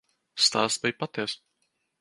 [0.45, 1.39] Stāsts bija patiess.